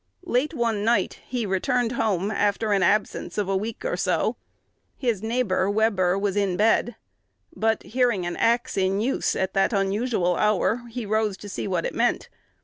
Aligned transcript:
Late 0.25 0.55
one 0.55 0.83
night 0.83 1.19
he 1.27 1.45
returned 1.45 1.91
home, 1.91 2.31
after 2.31 2.73
an 2.73 2.81
absence 2.81 3.37
of 3.37 3.47
a 3.47 3.55
week 3.55 3.85
or 3.85 3.95
so. 3.95 4.35
His 4.97 5.21
neighbor, 5.21 5.69
Webber, 5.69 6.17
was 6.17 6.35
in 6.35 6.57
bed; 6.57 6.95
but, 7.55 7.83
hearing 7.83 8.25
an 8.25 8.35
axe 8.37 8.77
in 8.77 8.99
use 8.99 9.35
at 9.35 9.53
that 9.53 9.73
unusual 9.73 10.37
hour, 10.37 10.85
he 10.89 11.05
rose 11.05 11.37
to 11.37 11.47
see 11.47 11.67
what 11.67 11.85
it 11.85 11.93
meant. 11.93 12.29